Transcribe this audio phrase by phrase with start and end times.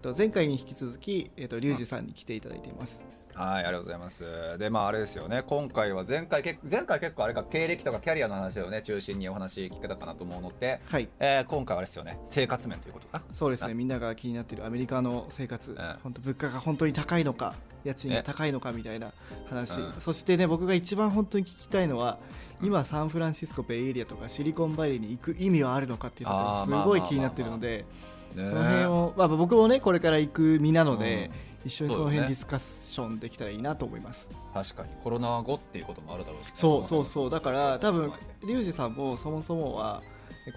[0.00, 3.00] と前回に引き続き、えっ、とリュウジさんに来ていただいています。
[3.34, 4.58] はい、ありがとうございます。
[4.58, 13.22] で、まあ、あれですよね、今回は前回、け前回結構あれか、経歴とかキャリアの話をね、中心にお話聞けたかなと思うので、はい、えー今回はあれですよね、生活面ということか？
[13.30, 13.70] そうですね。
[13.70, 19.12] あみんなが気になっているアメリカの生活、ん本当物価が本当に高いのか、家賃が高いのかみたいな
[19.48, 19.80] 話。
[19.80, 22.18] うんそしてね、僕が一番本当に聞きたいのは、
[22.62, 27.86] 今サンフランシスコベイエリアとかシリコンバレーに行く意味はあるのかっていうのがあーすごい気になってるので、
[28.34, 28.44] ね。
[28.44, 31.30] その辺を、まあ僕もねこれから行く身なので、
[31.64, 34.30] 一緒にその辺ディスカッションできたらいいなと思います。
[34.54, 37.30] 確かに、コロナ後っていうこともあるだろうしね、そうそうそう。
[37.30, 38.12] だから多分
[38.46, 40.02] リュウジさんもそもそもは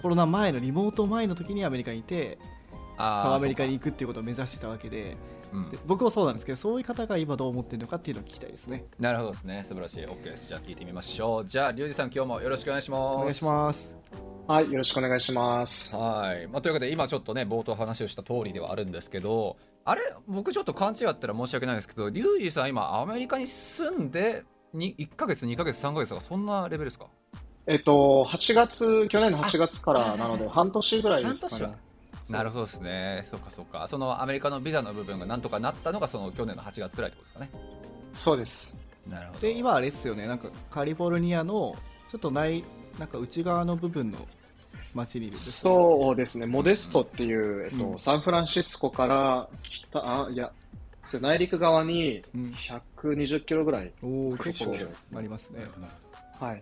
[0.01, 2.37] コロナ前のリモート前の時にアメリカにいて
[2.97, 5.17] あアメリカに行くっていうことを目指してたわけで
[5.53, 5.69] うん。
[5.69, 8.85] で僕もそうなんですけどそういう方が今どう思ってるのかっていうのを聞きたいですね。
[8.99, 10.05] なるほどですね、素晴らしい。
[10.05, 10.47] OK です。
[10.47, 11.45] じゃあ、聞いてみましょう。
[11.45, 13.15] じゃあ、リュウジさん、今日もよろしくお願いします。
[13.15, 15.95] お願いしますはい、よろしくお願いします。
[15.95, 19.55] はい、まあ、というわけで今ちょっとね冒頭話をした通りではあるんですけど
[19.85, 27.07] あれ僕ちょっと勘違いったら申し訳ないんですけどリュウジさん今アメリカに住んでに1ヶ月2ヶ月3ヶ月とかそんなレベルですか？
[27.65, 31.65] えっと、8月、去年の8月からなので、半年ぐらいですかね。
[31.65, 31.71] 半年
[32.29, 32.37] は。
[32.37, 33.25] なるほどですね。
[33.31, 33.87] そうかそうか。
[33.87, 37.63] そのアメリカのビザの部分がなんとかなったのがその去年の8月くらいってことですかね。
[38.11, 38.77] そうです。
[39.07, 39.39] なるほど。
[39.39, 40.27] で今あれですよね。
[40.27, 41.73] なんかカリフォルニアの
[42.11, 42.65] ちょっとない
[42.99, 44.19] なんか内側の部分の
[44.93, 47.97] 街にいるそうですね、モデストっていう、えっと、うん。
[47.97, 50.51] サンフランシスコから北、あ、いや、
[51.21, 52.53] 内陸側にうん。
[53.01, 53.91] 120キロぐらい。
[54.03, 54.75] おお結構
[55.17, 55.65] ありますね。
[56.39, 56.61] はい。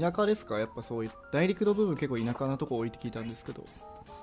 [0.00, 0.58] 田舎ですか？
[0.58, 3.64] やっぱそういう内陸の部分結構田舎なとこ多いって聞いたんですけど。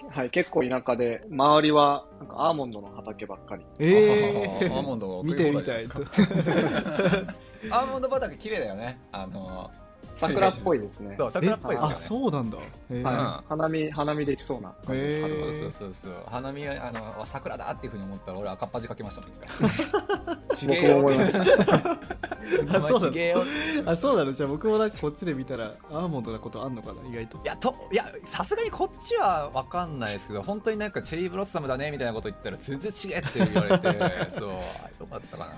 [0.09, 3.63] はい、結構田舎で、周りはなんかアーモンドの畑ばっかり。
[3.79, 7.33] ええ アーモンドを見てみたい食い放題ですか
[7.72, 9.00] アーモンド畑綺麗だよね。
[9.13, 9.72] あの
[10.16, 11.16] 桜っぽいですね。
[11.18, 11.96] そう桜っぽいですよね。
[11.96, 12.57] あそうなんだ。
[12.57, 13.46] はい。
[13.50, 16.13] 花見、花見できそうな感じそうそうそうそう。
[16.28, 19.40] 花見あの桜だっていうふうに思ったら俺赤っ端かけましたもん一
[20.57, 20.84] 回。
[20.84, 22.00] 僕も思いました。
[22.78, 23.12] あそうなの？
[23.12, 23.44] ちげえよ
[23.85, 24.31] あそうなの？
[24.34, 27.38] じゃあ僕もなんかこっちで見たらアーモンドなことあんのかな意外と。
[27.38, 34.56] いやといやさすがにこっちは分かんないですけど本当になんかチェリーブロッサムだねみたいなこと言ったら全然違えって言われてそうよ
[35.09, 35.53] かったかな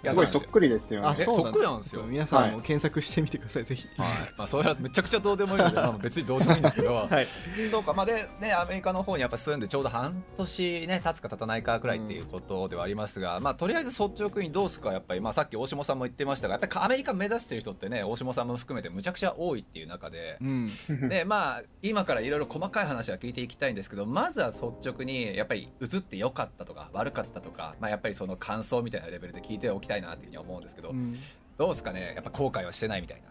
[0.00, 1.16] すごいそっくりですよね。
[1.16, 2.02] そっくりなんですよ。
[2.02, 3.88] 皆さんも検索してみてください、ぜひ。
[3.96, 4.08] はい。
[4.36, 7.26] まあ、それはめちゃくちゃどうでもいいので、 まあ、別にどうでもいいんですけど、はい。
[7.70, 20.68] そうか、まあでね、アメリカの方にやっぱ住んでちょうど半年、ね、経つか経たないかくらいっていうことではありますが、まあ、とりあえず率直にどうですか、やっぱり、まあ、さっき大下さんも言ってましたが、やっぱりアメリカ目指してる人ってね、大下さんも含めてむちゃくちゃ多いっていう中でう、ん。
[21.08, 31.18] でまあ、今からいろいろ細かい話は聞いていきたいんですけど、まずは率直に、やっぱり映ってよかったとか、悪かったとか、まあ、やっぱりその感想みたいなレベルで聞いておきたいなっていうふうに思うんですけど、うん
[31.58, 33.28] どうですかね、やっぱ後悔はしてないみたいな。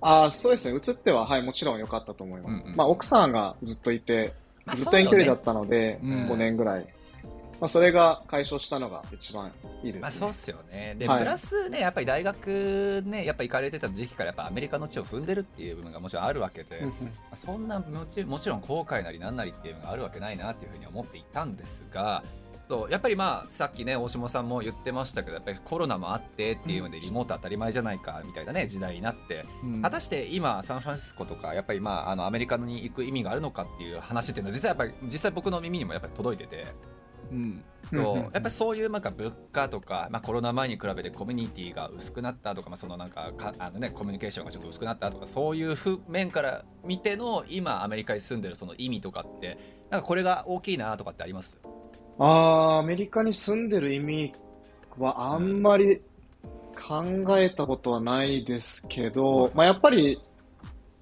[0.00, 0.78] ああ、そうですね。
[0.78, 2.62] 映っては、はい、もちろん良かったと思います。
[2.62, 4.34] うんうんまあ、奥さんがずっといて、
[4.66, 6.86] まあずっと遠距離だったので、ね5年ぐらい。
[7.60, 9.50] まあ、それが解消したのが一番
[9.82, 10.00] いいです、ね。
[10.00, 10.94] まあそうっすよね。
[10.96, 16.92] で、はいプラスね、やっぱり大学ね、やっぱ行かれてた時期からやっぱアメリカの地を踏んでるっていう部分がもちろんあるわけで、ま
[17.32, 22.22] あそんなもちもちろん後悔なりなんなりっていうのがあるわけないなっていうふうに思っていたんですが、
[22.68, 29.82] そうやっぱりまあさっきね大下さんも言ってましたけどやっぱりコロナもあってっていうのでリモート当たり前じゃないかみたいなね時代になってうん。
[29.82, 36.66] 果たして今サンフランシスコとかやっぱりまああのアメリカに行く意味があるのかっていう話っていうのは実はやっぱり実際僕の耳にもやっぱり届いてて。
[37.32, 37.62] うん。
[37.90, 38.16] そう。
[38.16, 49.58] やっぱりそういうなんか物価とか、まあ、コロナ前に比べてコミュニティが薄くなったとか,、まあそのなんかかあの、ね、コミュニケーションがちょっと薄くなったとかそういうふ面から見ての今アメリカに住んでるその意味とかって
[49.90, 51.58] なんかこれが大きいなとかってあります？
[52.18, 54.32] ああ、アメリカに住んでる意味
[54.98, 56.00] はあんまり
[56.74, 57.04] 考
[57.38, 60.20] えたことはないですけど、まあ、やっぱり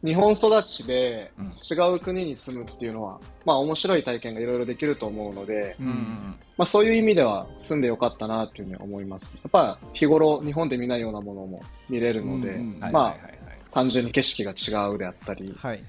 [0.04, 1.46] 日本育ちでうん。
[1.68, 9.34] 違う国に住むっていうのは、まあ面白い体験がいろいろできると思うので、うんまあそういう意味では住んでよかったなっていうふうに思います。
[9.36, 13.58] やっぱ日頃日本で見ないようなものも見れるので、うんうんまあはいはいはいはい。
[13.72, 15.82] 単純に景色が違うであったり、はい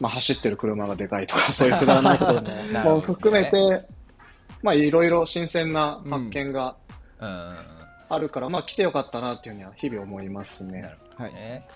[0.00, 3.00] まあ走ってる車がでかいとかそういうくだらないことも ね。
[3.00, 3.86] 含めて、
[4.64, 6.74] まあいろいろ新鮮な発見が
[7.20, 7.28] うん。
[7.28, 7.34] うん。
[7.36, 7.54] うん。
[8.08, 10.80] あるから、まあ来てよかったなっていうふうには日々思いますね。
[10.80, 11.34] なるほどはい。
[11.34, 11.68] ね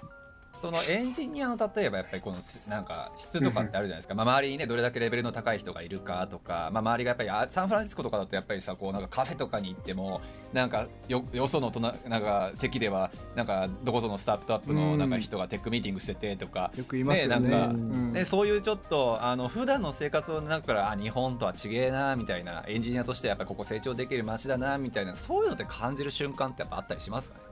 [0.61, 2.39] そのエンジニアの例えばやっぱりこの
[2.69, 10.21] なんか質とかってあるじゃないですか、まあ、周りにねどれだけレベルの高い人がいるかとか、まあ、周りがやっぱりあサンフランシスコとかだとやっぱりさこうなんかカフェとかに行っても
[10.53, 17.49] なんかよよその隣なんか席ではなんかどこぞのスタートアップのなんか人がテックミーティングしててとか、よく言いますよね。
[17.49, 18.13] ねなんかうん。
[18.13, 27.45] でそういうちょっとあの普段の生活の中からあ日本とは違えなみたいなエンジニアとしてやっぱりここ成長できる街だなみたいなそういうのって感じる瞬間ってやっぱあったりしますかね？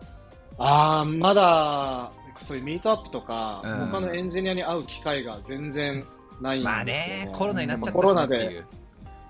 [0.58, 3.76] ああ、まだ、そういうミートアップとか、うん。
[3.88, 6.04] 他のエンジニアに会う機会が全然
[6.40, 8.64] ないんですよ、まあねコロナになっちゃったしコロナで、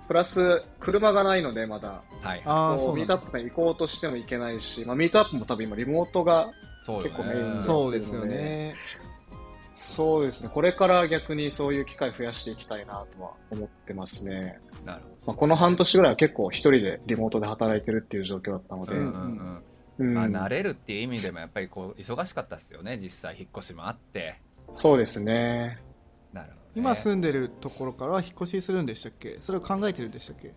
[0.07, 2.01] プラス、車がないので、まだ。
[2.21, 2.41] はい。
[2.45, 6.49] あそうミートアップとか行こうとしても行けないし、まあ、ミートアップも多分今リモートが、
[6.85, 8.73] 結構メインそうですよね。
[9.75, 14.57] そうですね、これから逆にそういう機会増やしていきたいなとは思ってますね。
[14.83, 19.63] なるまあ、この半年ぐらいは結構一人でリモートで働いてるっていう状況だったので、うんうんうん
[19.97, 24.39] まあ、慣れるっていう意味でもやっぱりこう忙しかったですよね実際引っ越しもあって。
[24.73, 25.79] そうですね。
[26.33, 29.37] なるほど、ね、今住んでるところからは引っ越しするんでしたっけ？
[29.41, 30.53] それを考えてるんでしたっけ？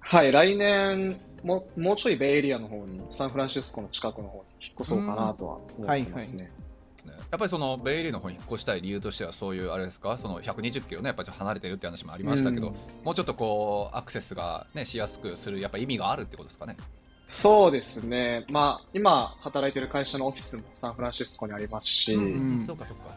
[0.00, 6.44] はい、来年も、もうちょいベイエリアの方に、サンフランシスコの近くの方に引っ越そうかなとは思ってますね。
[6.44, 6.50] ね。
[7.30, 10.16] やっぱりそのベイエリーの方に引っ越したい理由としてはそういうあれですか？
[10.16, 12.74] その120キロねやっぱりちょっと離れてるって話もありましたけど、うん。
[13.04, 16.76] もうちょっとこうアクセスがねしやすくするやっぱ意味があるってことですかね？
[17.28, 18.44] そうですね。
[18.48, 23.14] まあ、今働いてる会社のオフィスもサンフランシスコにありますし、うんそうかそうか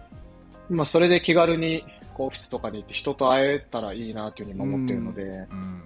[0.69, 5.81] まあ、それで気軽にこうオフィスとかに行って人と会えたらいいなというふうに思ってるので、うん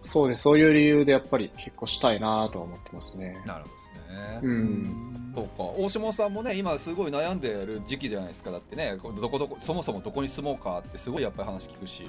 [0.00, 0.42] そうです。
[0.42, 3.42] そういう理由でやっぱり引っ越したいなとは思ってますね。
[3.46, 5.32] なるほどですね、うん。
[5.34, 12.04] そうか大下さんもね今すごい悩んでる時期じゃないですかだってねどこどこそもそもどこに住もうかってすごいやっぱり話聞くし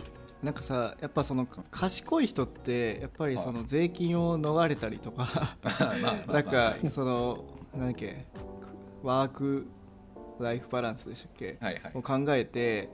[0.46, 5.58] なんかさやっぱその賢い人ってやっぱりその税金を逃れたりとか
[6.32, 7.44] なんかその
[7.76, 8.28] なんだっけ
[9.02, 9.66] ワーク
[10.40, 11.92] ライフバランスでしたっけはいはい。
[11.96, 12.90] を考えて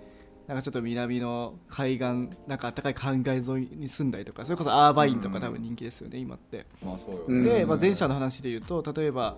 [0.47, 6.65] なんかちょっと南の海岸なんか暖かい海岸沿いに住んだりとかそれこそアーバインとか多分人気ですよね、今って。
[6.83, 9.35] まあそうで、まあ、前者の話で言うと例えば、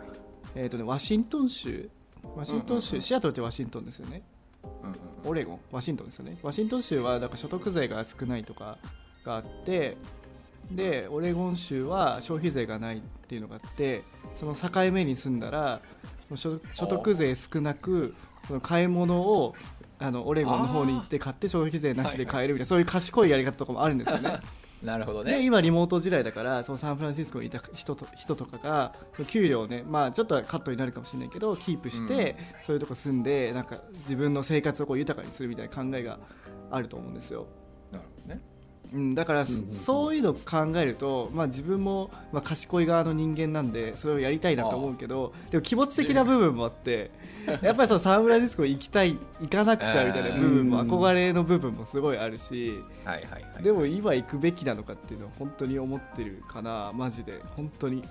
[0.55, 1.89] えーとね、ワシントン州
[2.35, 4.23] ワシントン州、シアトルってワシントンですよね
[5.25, 6.37] オレゴンワシントンですよね。
[6.41, 8.77] ワシントン州はなんか所得税が少ないとか
[9.23, 9.97] があって
[10.71, 15.81] でオレゴン州は消費税がないっていうのがあってその境目に住んだら
[16.35, 18.15] 所得税少なく
[18.47, 19.55] その買い物を
[19.99, 24.37] あのオレゴンの方に行って買って消費税なしで買えるみたいなそういう賢いやり方とかもあるんですよね。
[24.83, 32.35] なるほどでね今リモート時代だからそのサンフランシスコにいた人と人とかがその給料をねまあちょっとはカットになるかもしれないけどキープして、
[32.65, 36.19] そういうとこ住んでなんか自分の生活をこう豊かにするみたいな考えが
[36.69, 37.47] あると思うんですよ。
[37.91, 38.41] なるほどね
[38.93, 47.09] うん、だから、そういうのを考えると、まあ、自分も、まあ、賢い側の人間なんでそれをやりたいなと思うけどでも気持ち的な部分もあって
[47.61, 53.63] やっぱりそのサンフランシスコ行きたい行かなくちゃみたいな部分もうん憧れの部分もすごいあるしはいはいはい。
[53.63, 57.41] でも今行くべきなのかっていうのは本当に思ってるかなマジで。
[57.55, 58.03] 本当に。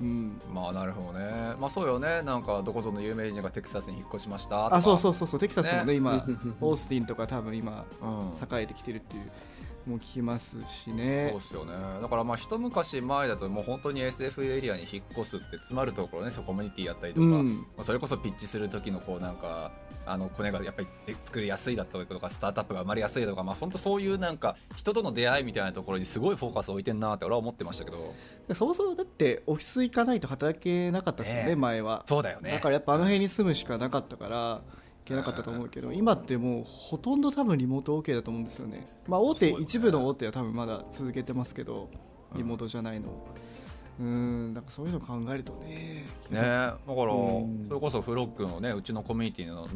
[0.00, 0.40] うん。
[0.52, 1.54] まあなるほどね。
[1.60, 2.22] まあそうよね。
[2.22, 5.40] なんかどこぞの有名人がテキサスに引っ越しましたあそうそうそうそう。
[5.40, 5.94] テキサスもねね。
[5.94, 6.54] 今うん。
[6.60, 8.58] オースティンとか多分今うん。
[8.58, 9.30] 栄えてきてるっていう
[9.90, 11.72] もう聞きますしそうねっすよね。
[12.00, 17.58] だからまあ一昔前だともう本当に SF エリアに引っ越すって詰まるところねそうコミュニティやったりとか、うん。
[17.76, 19.72] まあそれこそピッチする時のこうなんか
[20.06, 28.14] あのコネがやっぱり作りやすいだったりとかスタートアップが生まれやすいとかまあ本当そういうなんか人との出会いみたいなところにすごいフォーカスを置いてんなって俺は思ってましたけど。
[28.54, 32.02] そもそもだってオフィス行かないと働けなかったですよねね前は。
[32.06, 32.52] そうだよね。
[32.52, 35.92] だからやっぱあの辺に住むしかなかったからいけなかったと思うけど。
[35.92, 38.86] 今ってもうほとんど多分リモート OK だと思うんですよね。
[39.08, 41.88] まあ大手、一部の大手は多分まだ続けてますけど
[42.34, 43.08] リモートじゃないの。
[43.98, 47.66] うんなんかそういうの考えるとねねだからうん。
[47.68, 49.68] それこそフロックのねうちのコミュニティの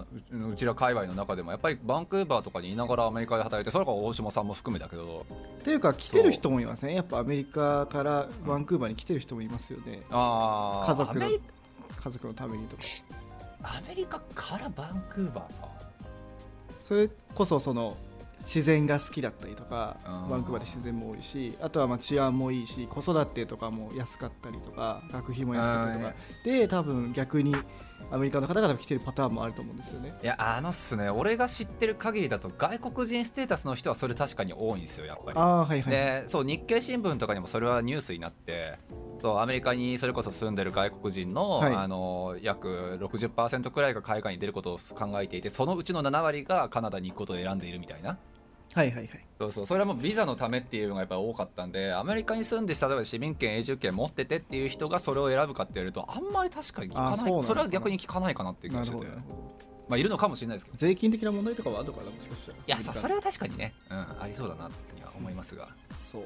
[0.47, 5.27] ううちら界隈の中でもやっぱりバンクーバーとかにいながらアメリカで働いてそれから大島さんも含めだけど。
[5.61, 10.01] っていうか来てる人もいますねやっぱアメリカからバンクーバーに来てる人もいますよね。
[10.11, 10.87] あー。
[10.87, 12.83] 家族の家族のためにとか
[13.65, 15.69] アメリカからバンクーバーか。
[16.87, 17.97] それこそその
[18.45, 26.15] 自然が好きだったりとかうんバンクーバーで自然も多いしあとはまあ治安もいいし子育てとかも安かったりとか学費も安かったりとか。
[26.45, 27.57] で多分逆に
[28.11, 30.15] アメリカの方々が来てるパターンもあると思うんですよね。
[30.23, 31.09] いやあのっすね。
[31.09, 35.39] 俺が知ってる限りだと外国人ステータスの人はそれ確かに多いんですよやっぱり。
[35.39, 35.91] ああはいはい。
[35.91, 38.77] でそう日経新聞とかにもそれはニュースになって
[39.21, 41.75] そうアメリカにそれこそ住んでる外国人の,、はい。
[41.75, 48.19] あの約60%くらいが海外に出ることを考えていてそのうちの7割がカナダに行くことを選んでいるみたいな
[48.75, 49.27] はいはいはい。
[49.39, 49.67] そうそう。
[49.67, 57.41] それはもうビザのためっていうのがやっぱり多かったんでアメリカに住んで例えば市民権永住権持っててっていう人がそれを選ぶかって言われるとあんまり確かに聞かない。
[57.41, 62.59] あそれは逆に聞かないかなっていう気ながしててるほどなるほどまあいるのかもしれないですけど税金的な問題とかはあるのかなもしかしたら。
[62.59, 65.69] いやそそれは確かにね、うん、ありそうだなっていうふうには思いますが。
[66.05, 66.23] そう。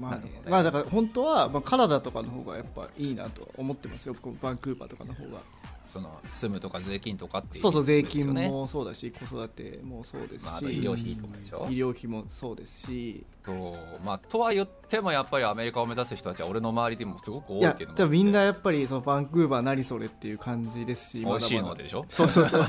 [0.00, 0.22] まあ、ね。
[0.48, 4.14] まあだから本当は、まあ、カナダとかの方がやっぱいいなと思ってますよ。
[4.40, 5.40] バンクーバーとかの方が
[5.92, 11.66] その住むとか税金とかっていうそうそう税金もそうだし子育てもそうですし、まあ、医療費とかでしょ。
[11.70, 14.04] 医療費もそうですしそう。
[14.04, 17.84] まあとは言ってもやっぱりアメリカを目指す人たちは俺の周りでもすごく多いやいって。
[17.84, 22.06] いうの多分みんなややっぱりそのバンクーバー何それっていう感じですし美味しいのででしょ？
[22.08, 22.64] そうそうそう。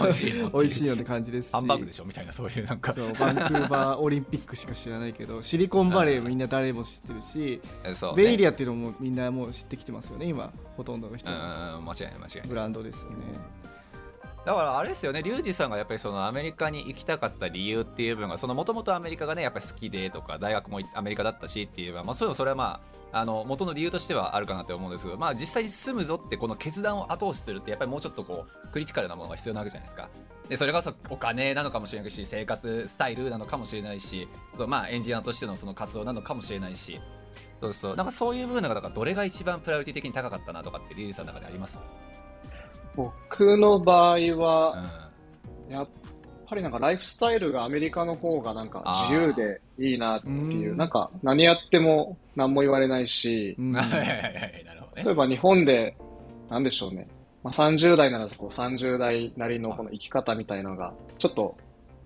[0.00, 1.52] 美味しいの美味しいのって感じですし。
[1.52, 2.04] ハンバーグでしょ？
[2.06, 2.94] みたいなそういうなんか。
[2.94, 12.48] そうバンクーバーオリンピックしか知らないけどシリコンバレーみんな誰も知ってるし、ね、ベイエリアっていうのもみんなもう知ってきてますよね今ほとんどの人うんの間違いない間違いない。
[12.48, 13.16] ブランドですよね、
[14.44, 22.80] だからあれですよね、リュウジさんがやっぱりそのアメリカに行きたかった理由っていう部分が、もともとアメリカがね、やっぱり好きでとか、大学もアメリカだったしっていうのは、まあ、そういうのそれはま
[23.12, 30.08] あ、あの元の理由としてはあるかなと思うんですけど、まあ、実際に住むぞって、この決断を後押しするって、やっぱりもうちょっとこうクリティカルなものが必要なわけじゃないですか。
[30.48, 37.00] でそれがそお金なのかもしれないし、生活スタイルなのかもしれないし、まあ、エンジニアとしてのその活動なのかもしれないし。
[37.60, 41.80] そうそうなんかそういう部分がだからどれが一番プライオリティ的に高かったなとかってリュウジさんの中であります、
[42.98, 45.10] 僕の場合うは、
[45.68, 45.72] ん。
[45.72, 45.88] やっ
[46.48, 50.72] ぱりなんかライフスタイルがアメリカの方がなんか自由でいいなっていう。
[50.72, 50.76] う、ん。
[50.76, 53.56] なんか何やっても何も言われないし、
[54.96, 55.96] 例えば日本で、
[56.50, 57.06] なんでしょうね、
[57.44, 61.54] まあ、30代ならこう30代なりのこの生き方みたいなのが、ちょっと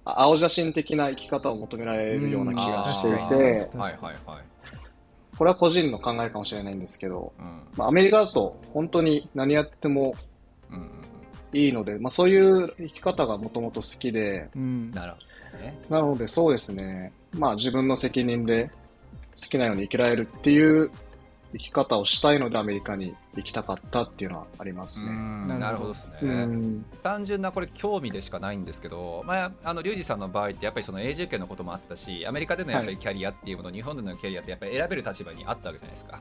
[0.04, 4.52] あ青写真的な生き方を求められるような気がしていて、はいはいはい。
[5.38, 7.62] これは個人の考えかもしれないんですけど、うん。
[7.76, 10.14] まあ、アメリカだと本当に何やっても
[11.52, 14.90] いいので、まあ、そういう生き方がもともと好きで、うん。
[14.92, 15.18] なるほ
[15.58, 15.78] どね。
[15.90, 18.70] なのでそうですね、まあ自分の責任で
[19.40, 20.90] 好きなように生きられるっていう
[21.52, 25.10] 生き方をしたいのでアメリカに行きたかったっていうのはありますね。
[25.10, 26.18] うんなるほどですね。
[26.22, 36.20] うん単純なこれ興味でしかないんですけど、まあ、あのリュウジさんの場合ってやっぱりその永住権のこともあったしアメリカでのやっぱりキャリアっていうもの、日本でのキャリアってやっぱり選べる立場にあったわけじゃないですか。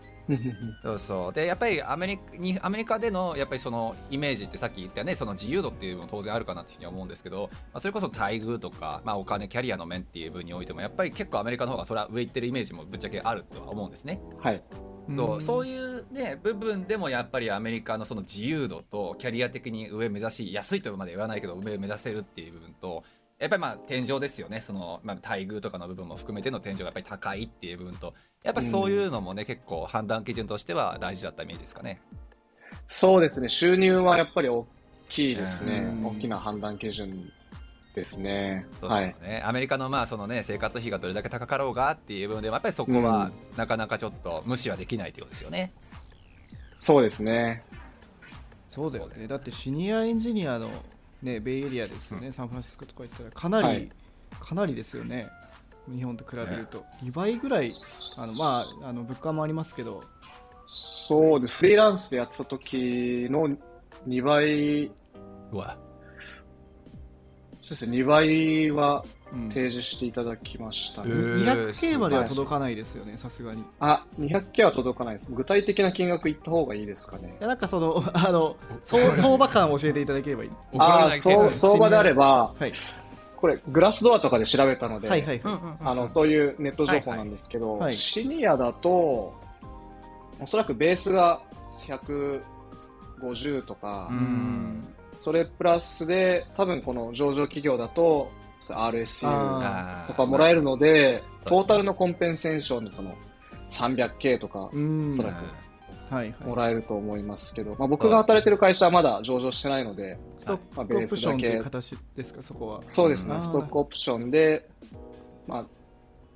[0.81, 14.21] そうそうでやっぱりアメリカにアメリカでのやっぱりそのイメージってさっき言ったねその自由度っていうのも当然あるかなっていうふうに思うんですけど、まあ、それこそ待遇とか、まあ、お金キャリアの面っていう分においてもやっぱり結構アメリカの方がそれは上行ってるイメージもぶっちゃけあるとは思うんですね。
[14.39, 14.63] はい。
[15.17, 23.03] そうそういう、ね、部分でもやっぱりアメリカのその自由度とキャリア的に上目指し安いとまで言わないけど上目指せるっていう部分と
[23.39, 28.13] やっぱりまあ天井ですよねその、まあ、待遇とかの部分も含めての天井がやっぱり高いっていう部分と
[28.43, 32.01] やっぱりそういうのもね、結構判断基準としては大事だったイメージですかね。
[32.87, 34.65] そうですね、収入はやっぱり大
[35.09, 35.95] きいですねう。
[35.95, 37.31] ん大きな判断基準
[37.93, 38.65] ですね。
[38.79, 39.07] そうはい。
[39.07, 45.71] ですよね、アメリカのまあその、ね、生活費がどれだけ高かろうがっていう部分でもやっぱりそこはなかなかちょっと無視はできないということですよね。
[46.77, 47.62] そうですね。
[48.69, 49.27] そうだよね。
[49.27, 50.69] だってシニアエンジニアの、
[51.21, 53.91] ね、ベイエリアですよね、サンフランシスコとか行ったらかなり、はい。
[54.39, 55.27] かなりですよね。
[55.89, 57.74] 日本と比べると、2倍ぐらい
[58.17, 60.01] あのまああの物価もありますけど。
[60.67, 61.55] そうです。
[61.55, 63.50] フリーランスでやってた時の
[64.07, 64.91] 2倍、
[67.71, 69.47] ですね、2倍はうん。
[69.49, 71.09] 提示していただきましたね。
[71.09, 73.61] へー 200K までは届かないですよねさすがに。
[73.61, 75.31] いあ、200K は届かないです。
[75.31, 77.35] 具体的な金額言った方がいいですかね。
[77.39, 80.51] やなんかそのあの相相場感を教えていただければいい。
[80.77, 82.71] ああ、そう、相場であれば、はい。
[83.37, 87.93] これ、グラスドアとかで調べたので、はいはいはい、あの、そういうネット情報なんですけど、はいはい。
[87.95, 89.33] シニアだと、
[90.39, 91.41] おそらくベースが
[91.87, 94.87] 150とか、ううんん
[95.23, 103.15] それプラスで、多分この上場企業だと、RSU とかもらえるので、まあトータルのコンペンセーションでその
[103.71, 105.09] 300K とかうん。
[105.09, 106.55] おそらくはいもはい。
[106.57, 112.41] らえると思いますけど、まあ、僕が働いてる会社はまだ上場してないので、ストッまあ、クオプションというベースだ形ですか？
[112.41, 112.79] そこは。
[112.83, 114.67] そうですね、うんストックオプションで、
[115.47, 115.65] まあ、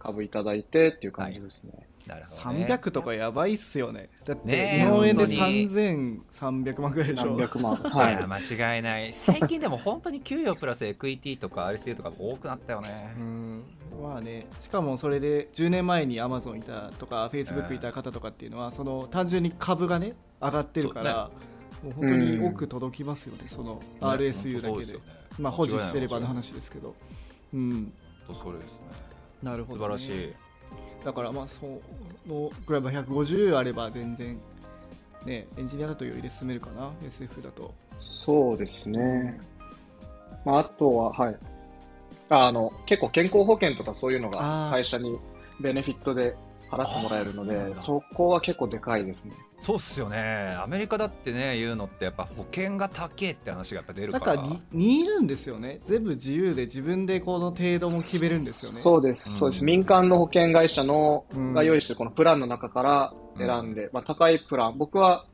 [0.06, 1.74] 株いただいてっていう感じですね。
[2.06, 2.66] なるほどね。
[2.70, 4.10] 300とかやばいっすよね。
[4.26, 5.70] だって日本円で本当に。
[5.70, 7.32] 3300万ぐらいでしょ。
[7.32, 7.74] 何百万。
[7.74, 7.78] い。
[7.90, 9.12] はや間違いない。
[9.12, 13.16] 最近でも本当に給与プラスエクイティとか RSU とか多くなったよね。
[13.18, 13.64] うん。
[14.04, 14.46] まあね。
[14.60, 21.32] しかもそれで10年前にアマゾンいたとかフェイスブックいた方とかっていうのはその単純に株がね上がってるから、
[21.84, 25.00] もう本当に多く届きますよね、その RSU だけで、
[25.40, 26.94] まあ保持してればの話ですけど。
[27.52, 27.92] うん。
[28.28, 28.80] 本当それですね
[29.46, 30.34] なるほど、ね、素晴らしい
[31.06, 31.82] だからまあそ
[32.28, 34.40] のぐらいは150あれば全然
[35.26, 37.96] ねエンジニアだと余裕で進めるかな SF だとい。
[38.00, 39.40] そうですね。
[40.44, 41.36] まあ、あとは、はい。
[42.30, 45.18] ああの、結構健康保険とかそういうのが会社に
[45.60, 46.36] ベネフィットで
[46.70, 49.36] 払ってもらえるので、そこは結構でかいですね。
[49.66, 50.56] そうっすよね。
[50.62, 55.80] アメリカだってね言うのってやっぱ保険が高えって話がやっぱ出るかなんか似るんですよね。
[55.84, 58.78] 全部自由で自分でこの程度も決めるんですよね。
[58.78, 59.62] そうです、そうです。
[59.62, 61.54] うん民間の保険会社の、うん。
[61.54, 65.26] が用意してるこのプランの中から選んで、まあ高いプラン、僕は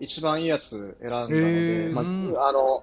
[0.00, 2.82] 一番いいやつ選んだので、まうんあ、あの、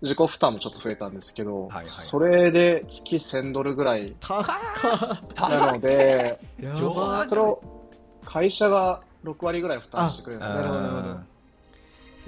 [0.00, 1.88] 自己負担もちょっと増えたんですけど、はいはい。
[1.88, 4.16] それで月1000ドルぐらい
[5.36, 6.40] なので、
[6.72, 7.60] それを
[8.24, 11.36] 会社が6割ぐらい負担してくれるなるほどなるほど。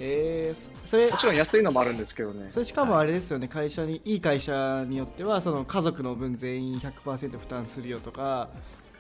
[0.00, 2.50] えー、それもちろん安いのもあるんですけどね。
[2.50, 3.48] それしかもあれですよね。
[3.48, 8.48] 会社にいい会社によってはその家族の分全員100%負担するよとか、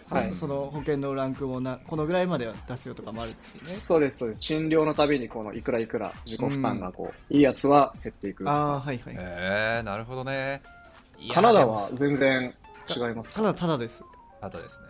[0.02, 0.34] そはい。
[0.34, 3.80] その保険のランクもなこのぐらいまでは出すよとかもあるんですよね。
[3.80, 4.42] そうです、そうです。
[4.42, 8.48] 診療のたびにこのいくらいくら自己負担がこう、いいやつは減っていく。
[8.50, 10.62] ああはいはい、へえなるほどね。
[11.32, 12.54] カナダは全然
[12.88, 14.02] 違いますただただです。
[14.40, 14.86] ただですね。
[14.86, 14.87] 保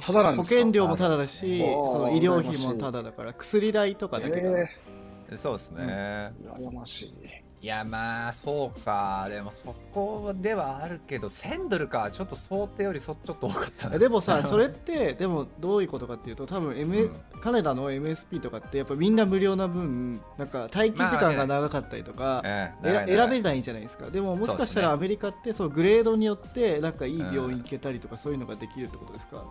[0.00, 0.56] ただなんですか？
[0.56, 4.68] 険料もただだしその医療費もただだから薬代とかだけが、え
[5.36, 7.14] そうですね、ー、羨ましい。
[7.60, 9.26] いやまあそうか。
[9.28, 17.40] でもそこではあるけど1000ドルかちょっと想定よりそちょっと多かったねでもさそれってでもどういうことかっていうと多分、M うん。
[17.40, 23.16] カナダの MSP とかってやっぱみんな無料な分なんか待機時間が長かったりとか、えええら長い長い。
[23.16, 24.08] 選べないじゃないですか。
[24.08, 24.82] でももしかしたそうですね。
[24.82, 29.42] らアメリカってそうグレードによってなんかいい病院行けたりとかそういうのができるってことですか、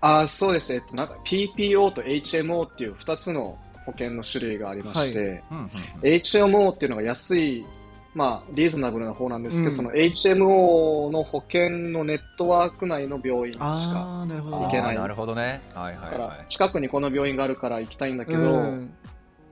[0.00, 0.72] あーそうです。
[0.72, 5.68] ね、えっと、なんか PPO と HMO っていう2つの保険の種類がありまして、うんうんうん。
[6.02, 7.66] HMO っていうのが安い、
[8.14, 9.72] まあ、リーズナブルな方なんですけど、うん。
[9.72, 13.66] その HMO の保険のネットワーク内の病院しか。
[13.66, 14.68] ああなるほど。
[14.68, 14.96] いけない。
[14.96, 15.62] なるほどね。
[15.74, 16.38] はいだからはい。
[16.38, 18.94] はい近くにこの病院があるから行きたいんだけど、うん。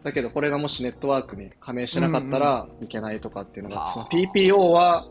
[0.03, 3.91] だけどこれがもしネットワークに加盟してなかったらいけないとかっていうのが、はあ。
[3.91, 5.07] その PPO は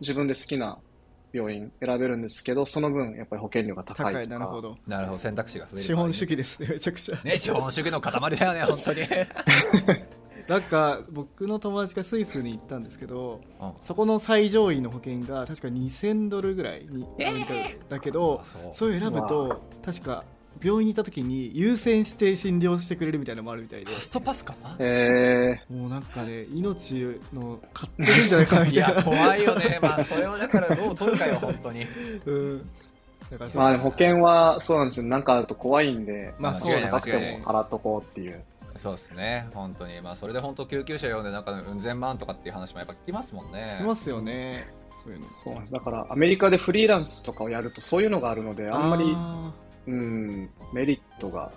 [0.00, 0.78] 自分で好きな
[1.32, 4.12] 病院選べるんですけど、その分やっぱり保険料が高いとか。
[4.12, 4.76] 高いなるほど。
[4.86, 5.18] なるほど。
[5.18, 5.82] 選択肢が増える。
[5.82, 7.18] 資本主義ですねめちゃくちゃ。
[7.22, 9.00] ね資本主義の塊だよね本当に。
[10.48, 13.72] なんか僕の友達がスイスに行ったんですけどうん。
[13.80, 17.54] そこの最上位の保険が確か2000ドルぐらいにアメリカ
[17.88, 18.62] だけどあ、そう。
[18.72, 20.24] そういう選ぶうと確か
[20.62, 23.86] 病院に行った時に優先して診療してくれるみたいなのもあるみたいで。
[23.86, 24.76] ファストパスかな？
[24.78, 28.94] えもうなんかね命の買ってるんじゃないかなみいたいな。
[28.94, 29.78] や怖いよね。
[29.80, 31.86] まあそれをだからどう取るかよ本当に。
[32.26, 32.70] うん。
[33.54, 35.06] まあ保険はそうなんですよ。
[35.06, 38.42] なんかあると怖いんで、まあ間違いない高くても払っとこうっていう。
[38.76, 39.46] そうですね。
[39.54, 40.00] 本当に。
[40.00, 43.78] まあそれで本当救急車呼んでなんかうん千万とかっていう話もやっぱ聞きますもんね。
[43.80, 44.66] いますよね。
[45.04, 45.30] そういうの。
[45.30, 45.54] そう。
[45.70, 49.52] だからアメリカでフリーランスとかをやるとそういうのがあるので、あんまり、あ
[49.86, 51.50] うん、メリットが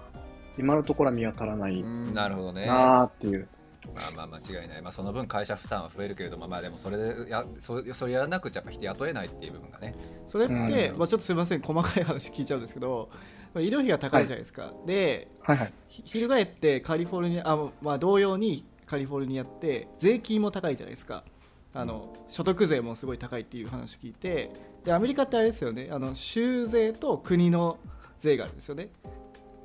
[0.58, 2.66] 今のところは見当たらないなるほどね。
[2.66, 3.48] なーっていう。
[3.94, 9.94] まあまあ間違いない、まあ、その分会社負担は増えるけれどもまあでもそれでやそそれやらなくちゃやっぱ人雇えないっていう部分がね。
[10.28, 10.98] それって、うん。
[11.00, 13.10] まあ、ちょっとすみません細かい話聞いちゃうんですけど
[13.56, 15.74] 医療費が高いじゃないですか、ではいはい。
[15.90, 21.24] ひ翻ってカリフォルニアあ、まあ、同様にカリフォルニアって税金も高いじゃないですか。
[21.76, 24.52] あの所得税もすごい高いっていう話聞いて
[24.84, 25.90] でアメリカってあれですよね。
[25.92, 27.80] あの州税と国の
[28.24, 28.90] 税があるんですよね。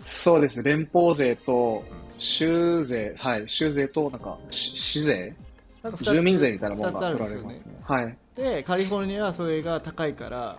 [0.04, 0.62] そうです。
[0.62, 1.84] 連邦税と
[2.18, 5.34] 州税、はい、州税となんかし市税、
[5.82, 7.76] なんか住民税みたいなものが取られますね。
[7.82, 8.16] はい。
[8.34, 10.58] でカリフォルニアはそれが高いから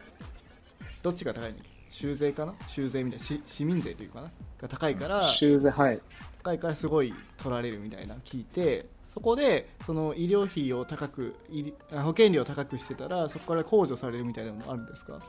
[1.02, 1.58] どっちが高いの
[1.90, 2.54] 州税かな？
[2.68, 4.32] 州税みたいなし市民税というかな？
[4.62, 6.00] が高いから州税、はい。
[6.44, 11.36] 高いからすごい取られるみたいなの聞いてそこでその医療費を高く
[11.92, 15.20] 保険料を高くしてたらそこから控除されるみたいなのもあるんですか？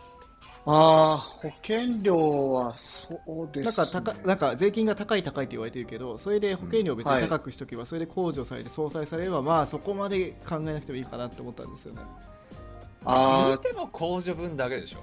[0.66, 3.64] ああ、保険料はそうですね。
[3.64, 12.00] なんか高なんか税金が高い高いって言われてるけどそれで保険料を別に高くしとけば、それで控除されて相殺されればまあそこまで考えなくてもいいかなって思ったんですよね
[13.04, 14.98] 言あうても控除分だけでしょ？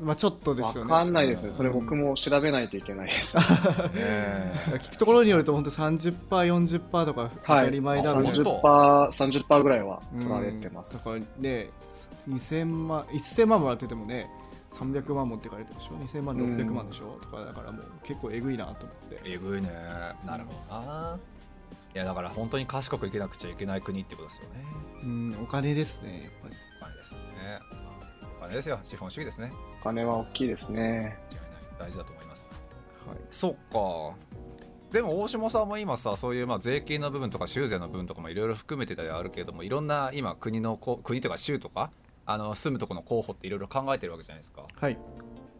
[0.00, 1.52] まあちょっとあ、ですよねわかんないですね。
[1.52, 3.36] それ僕も調べないといけないです。
[3.40, 11.08] 聞くところによると本当30%、40%とか当たり前だみたいな、30%、30%ぐらいは取られてます。
[11.10, 11.70] うんだからね
[12.28, 14.30] 2000万1000万もらっててもね
[14.80, 19.20] 300万持ってかれてるでしょ？2000万で600万でしょ、とかだからもう結構えぐいなと思って。
[19.24, 19.70] えぐいね。
[20.24, 21.18] なるほどな。
[21.94, 24.64] いやだから本当に賢く生きなくちゃいけない国ってことですよね。
[25.02, 26.56] うんお金ですねやっぱり。
[26.80, 27.18] お金ですね。
[28.38, 28.80] お金ですよ。
[28.84, 29.52] 資本主義ですね。
[29.80, 30.80] お金は大きいですね。
[31.30, 31.90] 間違いない。
[31.90, 32.48] 大事だと思います。
[33.06, 33.18] はい。
[33.30, 34.16] そっか。
[34.92, 41.92] でも大下さんも今さそういうまあ税金の部分とか州税の部分とかもいろいろ含めてたりはあるけどもいろんな今国のこ国とか州とか
[42.32, 44.66] あの住むとこの候補っていろいろ考えてるわけじゃないですか。
[44.80, 44.96] はい。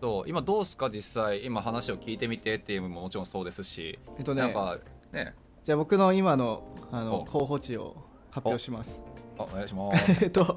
[0.00, 1.44] と今どうすか実際。
[1.44, 4.42] 今話を聞いてみてっていうのももちろんそうですし、えっとね。
[4.42, 4.78] なんか
[5.12, 5.34] ね。
[5.64, 7.96] じゃあ僕の今のあのお候補地を
[8.30, 9.02] 発表します。
[9.36, 10.24] お願いします。
[10.24, 10.54] えっと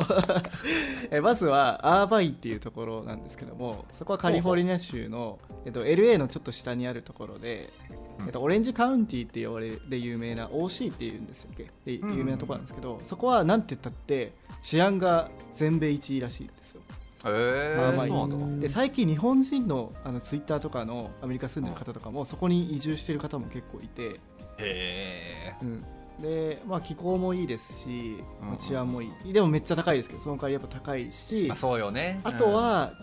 [1.09, 16.81] えまずはアーバインっていうところなんですけどもそこはカリフォルニア州の、えっと、LA のちょっと下にあるところで、うんえっと、オレンジカウンティって呼ばれで有名な OC っていうんですっけでうん有名なところなんですけど、そこはなんて言ったって治安が全米一位らしいんですよ。
[17.25, 24.19] へえで最近日本人のあのツイッターとかのアメリカ住んでる方とかもそこに移住してる方も結構いて、
[24.57, 25.83] へうん。
[26.21, 29.33] でまあ、気候もいいですし、うんまあ治安もいい。
[29.33, 32.19] でもめっちゃ高いですけどその代わりやっぱ高いし、えまあそうよね。
[32.23, 32.93] あとは、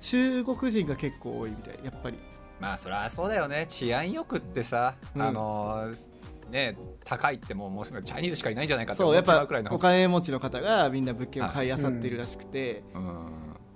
[0.00, 2.18] 中国人が結構多いみたいやっぱり
[2.60, 3.66] まあそりゃそうだよね。
[3.68, 5.22] 治安よくってさ、うん。
[5.22, 6.16] あのー
[6.50, 9.74] ね高いってもうもうチャイニーズしかいないんじゃないかって思っそうやっぱちゃうくらいの。
[9.74, 12.98] お金持ちの方がみんな物件を買い漁ってるらしくて、う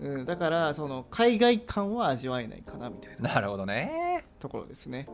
[0.04, 0.18] ん。
[0.18, 0.24] うん。
[0.24, 4.24] だからその海外感は味わえないかなみたいななるほどね。
[4.38, 5.06] ところですね。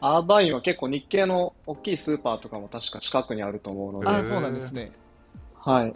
[0.00, 4.92] アーバインは結構日系の大きいスーパーとかも確か近くにあると思うので、あそうなんですね。
[5.54, 5.94] はい。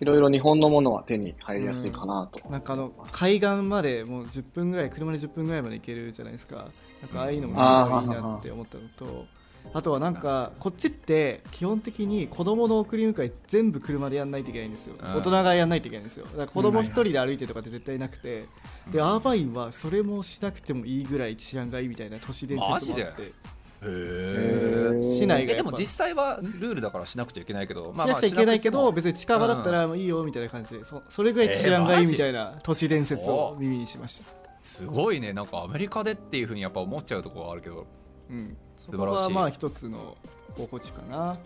[0.00, 2.48] いろいろ日本のものは手に入りやすいかなと。
[2.50, 6.68] なんかあの海岸までもう10分ぐらい車で10分ぐらいまで行けるじゃないですか。
[7.02, 9.26] なんかああいうのもすごいいいなって思ったのと
[9.74, 14.94] あとはなんかこっちって基本的に子供の送り迎え全部車でやんないといけないんですよ。
[14.98, 16.24] うん大人がやんないといけないんですよ。
[16.26, 18.46] だから子供一人で歩いてとかって絶対なくて。
[18.92, 23.04] でアーバインはそれもしなくてもいいぐらい治安がいいみたいな都市伝説もあっマジで？
[23.04, 23.32] て
[23.80, 34.30] 市内がでも実際はルールだからしなくちゃいけないけど、しなくちゃいけないけど別に近場だったらもういいよみたいな感じでそそれぐらい治安がいいみたいな都市伝説を耳にしました。
[34.30, 35.32] もすごいね。
[35.32, 37.86] なんかアメリカでっていうふうにやっぱ思っちゃうところはあるけど。
[38.30, 39.16] うん、そ素晴らしい。
[39.16, 40.16] こはまあ一つの
[40.56, 41.36] 候補地かな。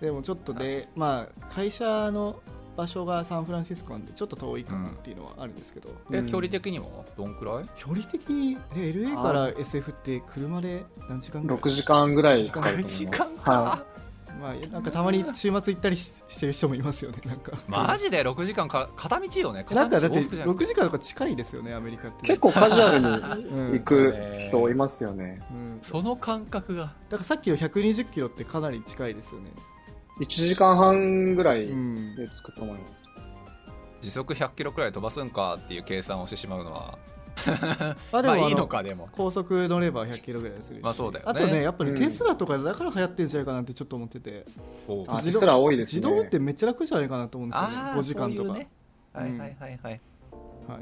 [0.00, 2.40] でもちょっとでまあ会社の
[2.76, 6.16] 場所がサンフランシスコなんでちょっと遠いかなっていうのはあるんですけど、うん。
[6.16, 6.86] え距離的には？
[7.16, 7.64] どんくらい？
[7.76, 8.56] 距離的に？
[8.74, 13.34] で LA から SF って車で何時間ぐらい？6時間ぐらいかかると思います。
[13.44, 13.84] は
[14.40, 17.58] まあなんかたまに週末行ったりししてる人もいますよねなんか。
[17.68, 19.66] マジで？6時間か片道よね？
[19.70, 22.28] なんかだって片道往復じゃなく6時間とか近いですよねアメリカってい。
[22.28, 23.06] 結構カジュアルに
[23.48, 23.72] うん。
[23.72, 24.14] 行く
[24.46, 25.42] 人いますよね。
[25.50, 26.86] うん、だその感覚が。
[26.86, 29.50] からさっきの120キロってかなり近いですよね
[30.20, 32.14] 1時間半ぐらいうん。
[32.14, 33.04] で着くと思います。
[34.00, 36.98] 時速100キロくらい飛ばすんかっていう計算をしてしまうのは。
[38.12, 39.08] あでも いいのかでも。
[39.12, 41.30] 高速乗れば100キロぐらいするし、まあそうだよね。
[41.30, 41.96] あとねやっぱりうん。
[41.96, 44.44] テスラとかだから流行ってるんじゃないかなってちょっと思ってて、
[44.86, 45.10] こう。
[45.10, 46.00] あ、自動テスラ多いですね。
[46.00, 47.76] 自動ってめっちゃ楽じゃないかなと思うんですよね。
[47.76, 48.48] あ5時間とか。
[48.48, 48.70] そういうね
[49.12, 50.00] はいはいはいはい、はい。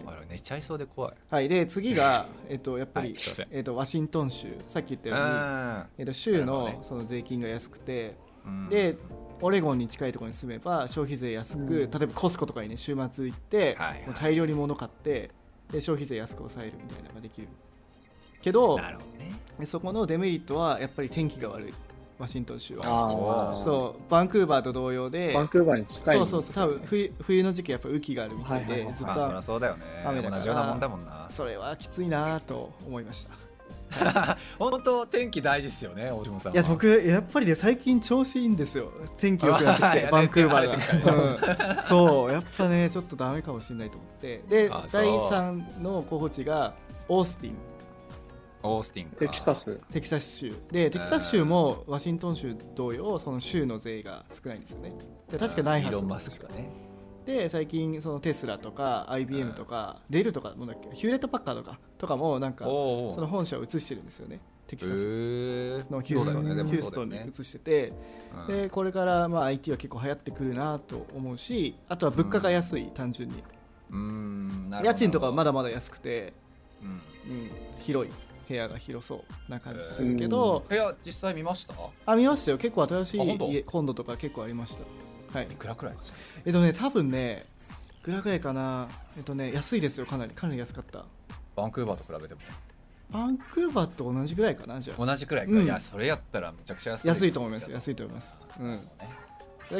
[0.07, 1.14] あれ寝ちゃいそうで怖い。
[1.31, 4.48] はい、で次が、 えっと、やっぱり、はいえっと、ワシントン州。
[4.68, 8.28] さっき言ったように、うえっと、州のその税金が安くてん
[8.69, 8.97] で
[9.41, 11.69] オレゴンに近いところに住めば消費税安く、うん。
[11.69, 14.05] 例えばコスコとかにね週末行って、はいはい。
[14.15, 15.31] 大量に物買って
[15.71, 17.49] で消費税安く抑えるみたいなのができる。
[18.41, 19.33] けどなるほどね。
[19.61, 21.75] でそこのデメリットはやっぱり天気が悪い。
[22.19, 23.63] ワシントン州は。
[23.63, 24.11] そう。
[24.11, 26.69] バンクーバーと同様でバンクーバーに近いんそうそうそう。
[26.71, 28.95] 多分冬冬の時期やっぱ雨季があるみたいで、はいはいはい。
[28.97, 29.85] ずっとそうだよね。
[30.05, 31.27] 雨だから同じようなもんだもんな。
[31.31, 33.48] それはきついなと思いました
[34.59, 36.61] 本当天気大事ですよね大島さんは。
[36.61, 38.92] いや僕やっぱりね最近調子いいんですよ。
[39.16, 41.85] 天気良くなってきて バンクーバーが、うん。
[41.85, 44.42] そうやっぱねちょっとダメかもしれないと思って。
[44.48, 46.74] で第3の候補地が
[47.09, 47.55] オースティン。
[48.62, 49.16] オースティンか。
[49.16, 49.77] テキサス。
[49.92, 50.53] テキサス州。
[50.70, 54.92] でテキサス州もワシントン州同様その州の税が少ないんですよね。
[55.31, 55.96] で確かないはず。
[55.96, 56.88] イーロン・マスクがね
[57.29, 60.88] で最近そのテスラとか IBM とかデルとかもだっけ？
[60.97, 64.41] ヒューレット・パッカーとかとかもなんかおその本社を移してるんですよね。
[64.67, 65.05] テキサス。
[65.07, 67.93] へのヒューストン,、ヒューストンに移してて、
[68.49, 68.57] うん。
[68.62, 73.43] でこれからまあ IT は結構流行ってくるなと思うしあとは物価が安い、単純に。
[73.91, 76.33] うーん家賃とかはまだまだ安くて、
[76.83, 76.88] うん。
[76.88, 77.01] うん、
[77.81, 78.12] 広い。
[78.49, 79.17] 部屋が広そ
[79.49, 81.75] うな感じするけど、部屋実際見ました？
[82.07, 82.57] あ見ましたよ。
[82.57, 84.85] 結構新しい家コンドとか結構ありました
[85.33, 85.45] はい。
[85.45, 87.45] いくらくらいですかえっとね多分ね
[88.01, 88.88] いくらぐらいかな。
[89.17, 90.33] えっとね安いですよかなり。
[90.33, 91.05] かなり安かった。
[91.57, 92.41] バンクーバーと比べても。
[93.11, 95.07] バンクーバーと同じぐらいかなじゃあ。
[95.07, 95.64] 同じくらいか、うん。
[95.64, 97.09] いやそれやったらめちゃくちゃ安い。
[97.09, 98.35] 安いと思います安いと思います。
[98.61, 98.71] うん。
[98.71, 98.79] ね。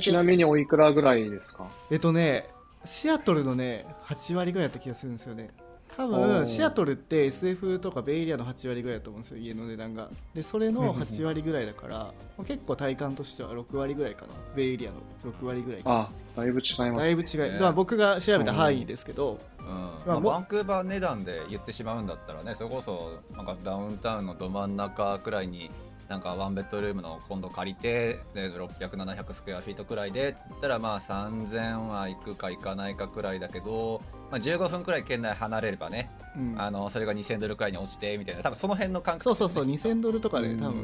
[0.02, 1.70] ちなみにおいくらぐらいですか？
[1.90, 2.46] えっとね
[2.84, 5.50] シアトルのね8割ぐらいだった気がするんですよね
[5.96, 6.46] 多お分ー。
[6.46, 10.09] シアトルって SF とかベイエリアの8割ぐらいだと思うんですよ家の値段が。
[10.35, 14.35] でそれの8割ぐらいだからまあ結構体感としては6割ぐらいかな。
[14.55, 15.96] ベイエリアの6割ぐらいかな。
[16.01, 17.07] あ、だいぶ違います。
[17.07, 19.66] だいぶ違い、ねまあ、僕が調べた範囲ですけど、うん。
[19.66, 25.70] ままあ、バンクーバー値段で言ってしまうんだったらねそれこそなんかダウンタウンのど真ん中くらいに
[26.09, 36.54] なんかワンベッドルームの今度借りてで600700スクエアフィートくらいでつったらまあ3000は行くか行かないかくらいだけど、まあ、15分くらい県内離れればね、うん。
[36.60, 38.42] あのそれが2000ドルくらいに落ちてみたいな。
[38.42, 39.64] 多分その辺の感覚そうそうそう。
[39.64, 40.80] 2000ドルとかでうん多分、う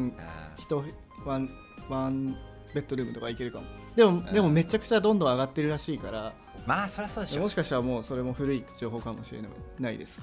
[0.00, 0.84] ん、あ人
[1.24, 1.50] ワン
[1.88, 2.36] ワン
[2.74, 3.64] ベッドルームとか行けるかも。
[3.96, 6.34] でも,、でもめちゃくちゃどんどん上がってるらしいから
[6.66, 7.42] まあそりゃそうでしょ。
[7.42, 9.40] もしかしたらもうそれも古い情報かもしれ
[9.78, 10.22] ないです、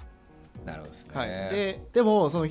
[0.64, 2.50] なるほどですね、はい、ででもその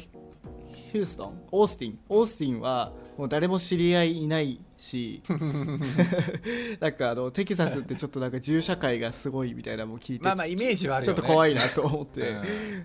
[0.73, 5.23] ヒヒューストンオースティンオースティンはもう誰も知り合いいないし
[6.81, 12.37] なんかあのテキサスってちょっとなんか銃社会がすごいみたいなのも聞いてまあまあイメージはあるちょっと怖いなと思って、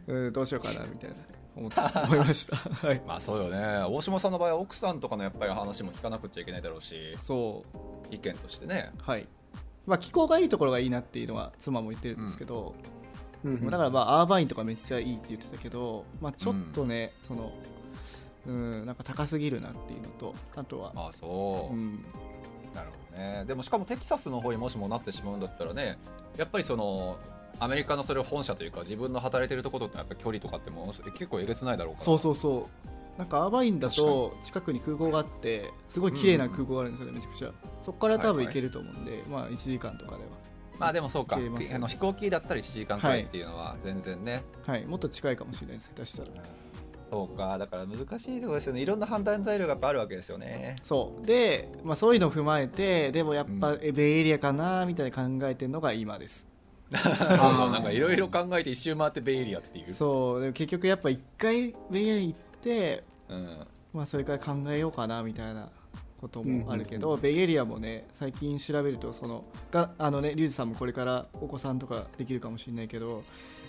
[0.07, 0.25] うん。
[0.25, 1.15] うん、どうしようかなみたいな
[1.57, 2.55] 思いました。
[2.87, 3.01] はい。
[3.07, 3.83] まあそうよね。
[3.89, 7.63] 大島さんの場合は奥さんとかのやっぱり話も聞かなくちゃいけないだろうしそ
[8.11, 8.13] う。
[8.13, 8.91] 意見としてね。
[8.99, 9.27] はい。
[9.85, 12.75] まあ気候がいいところがいいなっていうのは妻も言ってるんですけど、
[13.43, 13.65] うん。
[13.69, 17.51] だからまあアーバインとかめっちゃいいって言ってたけど、まあ、ちょっとね、その
[18.47, 22.01] うんなんか高すぎるなっていうのとあとは、ああそう、うん、
[22.73, 23.43] なるほどね。
[23.45, 25.97] でもしかもテキサスの方にもしもなってしまうんだったらね
[26.37, 27.17] やっぱりその
[27.59, 32.05] アメリカのそれを本社というか自分の働いてるところとやっぱ距離とかってもう結構えげつないだろうから。
[32.05, 33.17] そうそうそう。
[33.17, 37.51] なんかアーバインだと近くに空港があってすごい綺麗な空港があるんですよね、めちゃくちゃ。
[37.81, 40.23] そこから多分行けると思うんで、まあ1時間とかで
[40.79, 41.37] まあでもそうか。
[41.37, 41.49] ね。
[41.73, 44.85] あの飛行機だったら1時間くらいっていうのは全然ね、ははい。
[44.85, 46.29] もっと近いかもしれないです下手したら
[47.09, 47.57] そうか。
[47.57, 48.81] だから難しいところですよね。
[48.81, 50.75] いろんな判断材料がやっぱあるわけですよね。
[50.83, 51.25] そう。
[51.25, 53.79] で、まあ、そういうのを踏まえてでもやっぱ、うん。
[53.81, 56.47] えベイエリアかなみたいな考えてるのが今です。
[56.93, 59.93] あなんかいろいろ考えて一周回ってベイエリアっていう。
[59.93, 60.41] そう。
[60.41, 63.57] でも結局やっぱ一回ベイエリアに行ってうん。
[63.93, 65.69] まあ、それから考えようかなみたいな
[66.19, 73.23] こともあるけど、ベイエリアもね最近調べるとそのがあのねリュウジさんもこれからお子さんとかできるかもしれないけど、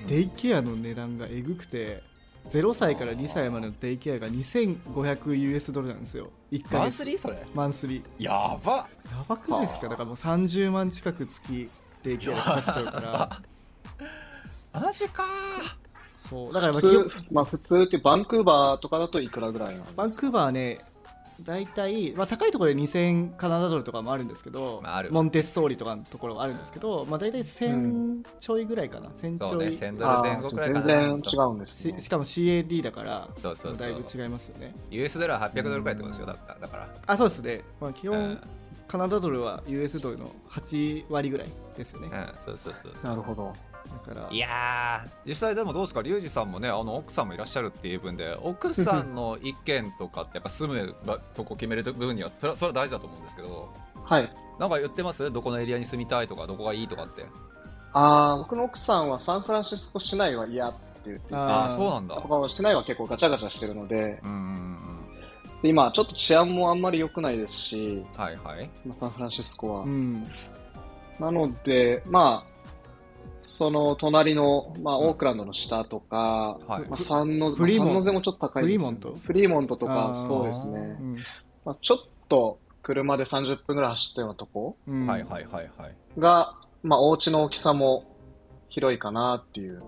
[0.08, 2.02] デイケアの値段がえぐくて
[2.48, 6.30] 0歳から2歳までのデイケアが 2500US ドルなんですよ。
[6.52, 7.18] 1ヶマン月スリー？
[7.18, 7.46] それ。
[7.54, 8.22] マンスリー。
[8.24, 8.88] やば。
[9.10, 9.88] やばくないですか？
[9.88, 11.70] だからもう30万近く月
[12.02, 13.42] デイケアがかかっちゃうから。
[14.80, 15.24] マジか。
[16.28, 16.52] そう。
[16.52, 20.02] だからま普通、まあ普通ってバンクーバーとかだといくらぐらいなんですか？
[20.02, 20.78] バンクーバーはね
[21.42, 25.12] 大体、まあ、高いところで2000カナダドルとかもあるんですけど、まあある。
[25.12, 32.00] モンテッソーリとかのところがあるんですけど、まあ、大体1000ちょいぐらいかな、1000ちそうねょい、1000ドルあ前後くらいか全な然違うんですね。
[32.00, 33.86] ししかも CAD だからそうそうそう。
[33.86, 34.74] だいぶ違いますよね。
[34.90, 36.58] US ドルは800ドルくらいってことですよだから。
[36.60, 38.40] だからあそうですね、まあ、基本、うん。
[38.86, 42.08] カナダドルは US ドルの8割ぐらいですよね。
[42.10, 42.92] うんそうそうそう。
[43.06, 43.52] なるほど。
[44.06, 44.28] だから。
[44.30, 45.08] いやー。
[45.26, 46.02] 実際でもどうですか？
[46.02, 53.72] リュウジさんもねあの奥さんもいらっしゃるっていう分で奥さんの意見とかってやっぱ住むばとこ決める部分にはそれはそれは大事だと思うんですけど。
[54.04, 54.32] はい。
[54.58, 55.30] なんか言ってます？
[55.30, 57.24] どこのエリアに住みたいとかどこがいいとかって。
[57.92, 62.14] あー僕の奥さんはサンフランシスコ市内は嫌って言ってああそうなんだ。
[62.16, 64.98] 他は市内は結構ガチャガチャしてるので、うんうんうん。
[65.62, 68.70] で今ちょっと治安もあんまり良くないですし、はいはい。
[68.84, 69.82] まあサンフランシスコは。
[69.82, 70.26] うん。
[71.18, 72.57] なので、まあ、
[73.38, 75.06] その隣の、まあ、うん。
[75.08, 76.88] オークランドの下とか、はい。
[76.88, 78.98] まあ、サンノフリーモンサンノゼもちょっと高いですよね。
[78.98, 79.26] フリーモント？
[79.26, 80.78] フリーモントとか、そうですね。
[80.78, 81.02] う。
[81.02, 81.16] ん。
[81.64, 81.98] まあ、ちょっ
[82.28, 84.76] と車で30分ぐらい走ったようなとこ。
[84.86, 85.06] うん。
[85.06, 85.94] はいはいはいはい。
[86.18, 88.04] が、まあ、お家の大きさも
[88.68, 89.80] 広いかなっていう。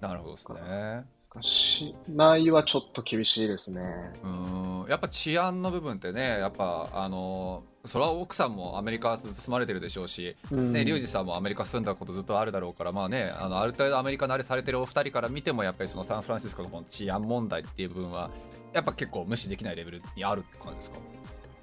[0.00, 1.04] なるほどですね。
[1.40, 3.82] 市内はちょっと厳しいですね。
[4.22, 4.86] うん。
[4.88, 18.30] やっぱ治安の部分ってねやっぱあのそれは奥さんもアメリカずっと住まれてるでしょうしね、リュウジさんもアメリカ住んだことずっとあるだろうから、まあね、あのある程度アメリカ慣れされてるお二人から見ても、やっぱりそのサンフランシスコの治安問題っていう部分は、
[18.72, 20.96] やっぱ結構無視できないレベルにあるって感じですか、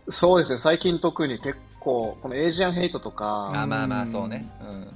[0.10, 4.46] そうですね、最近特に結構、このエイジアンヘイトとか、あまあまあ、そうね。
[4.70, 4.88] うん。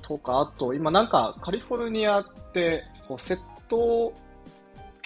[0.00, 4.12] とか、あと、今なんかカリフォルニアって、こう、窃盗、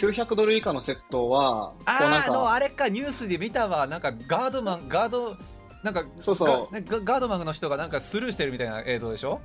[0.01, 3.87] 900ドル以下の窃盗は、こうなんあーあのか、あれかニュースで見たわ。
[3.87, 5.37] なんかガードマンガード
[5.83, 6.73] なんかそうそう。
[6.73, 9.41] ガねガガードマンの人がなんかスルーしてるみたいな映像でしょ？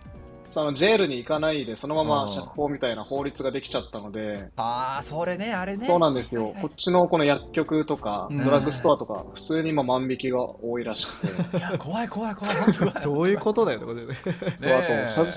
[0.52, 5.80] そのジェールに行かないで、そのまうんま釈放みたいな法律ができちゃったので、ああそれねあれね。
[5.80, 6.62] そうなんですよ、はいはい。
[6.62, 8.44] こっちのこの薬局とか、うん。
[8.44, 12.94] ドラッグストアとか、普通に今万引きが多いらしくて、いや怖い怖い怖い怖い。
[13.02, 14.16] どういうことだよってことでね。
[14.54, 15.32] そう、あと、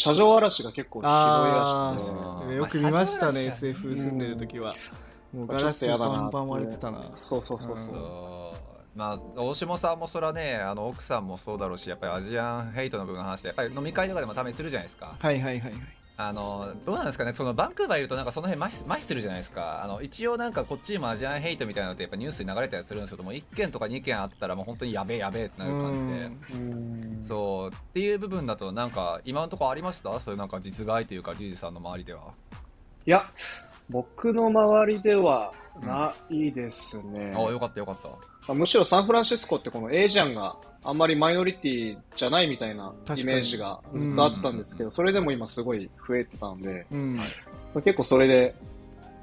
[0.00, 4.74] 車車上荒らしが結構ひどいあらしくて、ーーよく見ましたね、まあ SF 住んでる時は、
[5.34, 7.02] もうガラスっとやだなバンバン割れてたな。
[7.12, 7.94] そうそうそうそう。
[7.94, 8.60] そう。
[8.96, 15.14] まあ大島さんもそれはねあの奥さんもそうだろうしやっぱりアジアンヘイトの部分の話でやっぱり飲み会とかでもためにするじゃないですか。
[15.18, 19.82] はいはいはいはいあのどうなんですかねそのバンクーバーいるとなんかその辺麻痺麻痺するじゃないですか。
[19.82, 26.30] あの一応なんかこっちにもアジアンヘイトみたいなのってやっぱニュースに流れたりするんですけども1件とか2件あったらもう本当にやべえやべえってなる感じで。
[26.54, 26.72] うん。
[26.72, 26.76] う
[27.18, 30.18] んそうっていう部分だとなんか今のところありました？
[30.20, 32.22] そういうなんか実害というかリュウジさんの周りでは。
[33.06, 33.30] いや、
[33.88, 35.52] 僕の周りでは
[35.82, 37.32] ないですね。
[37.36, 38.08] ああよかったよかった
[38.48, 47.16] むしろサンフランシスコってこのエイジアンがあんまりマイノリティじゃないみたいなイメージがずっとあったんですけど、それでも今すごい増えてたんで、うん。
[47.16, 47.28] はい
[47.74, 48.54] 結構それで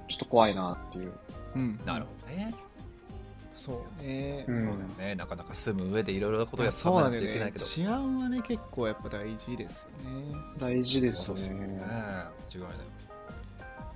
[0.08, 1.12] ちょっと怖いなっていう。
[1.56, 1.80] うん。
[1.86, 2.54] なるほどね。
[3.58, 4.02] そう。
[4.02, 4.60] ね、うん。
[4.62, 5.16] そうだよね。
[5.16, 10.38] なかなか住む上でいろいろなことやってそうなん考えなだよねきゃいけないけど治安はね結構やっぱ大事ですよね。
[10.58, 11.42] 大事ですね。
[11.42, 12.72] 違いない。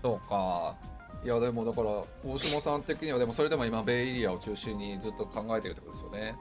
[0.01, 0.75] そうか
[1.23, 6.35] いやでもだから大島さん的にはでもそれでも今ベイエリアを中心にずっと考えてるってことですよね。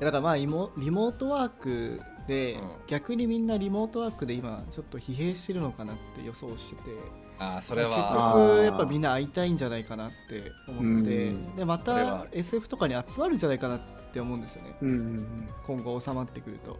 [0.00, 2.60] だからまあリモリモートワークで、うん。
[2.86, 6.90] 逆にみんなリモートワークで今ちょっと疲弊してるのかなって予想してて
[7.38, 11.56] ああそれ結は局やっぱみんな会いたいんじゃないかなって思ってうん。
[11.56, 13.80] でまた SF とかに集まるんじゃないかなっ
[14.12, 14.76] て思うんですよね。
[14.82, 15.26] うんうん。
[15.66, 16.76] 今後収まってくると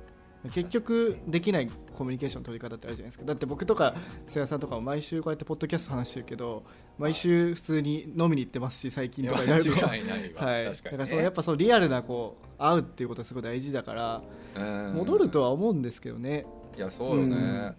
[0.51, 3.25] 結局できないコミュニケーションの取り方ってあるじゃないですか。
[3.25, 3.95] だって僕とか
[4.27, 6.65] 瀬谷さんとかも毎週こうやってポッドキャスト話してるけど
[6.99, 9.43] 毎週普通に飲みに行ってますし最近とか。
[9.43, 14.23] になると間違いないわ、はい、確かに、ね、だからそうやっぱそうリアルなこう会うっていうことはすごい大事だから
[14.57, 14.95] うん。
[14.95, 16.45] 戻るとは思うんですけどね。
[16.77, 17.77] いやそうよね、うん。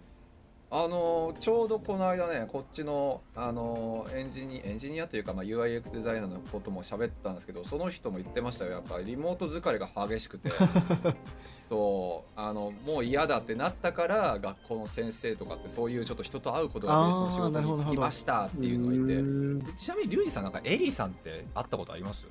[0.70, 8.72] あのちょうどこの間ねこっちのあのエンジニエンジニアというか、まあ、UIX デザイナーのことも喋ったんですけどその人も言ってましたよ。
[8.72, 10.50] やっぱりリモート疲れが激しくて
[11.68, 19.76] そうあのもう嫌だってなったから学校の先生とかってそういうちょっと人と会うことがベースの仕事に就きましたっていうのがいて。
[19.76, 22.26] ちなみにリュウジさんなんかエリーさんって会ったことあります？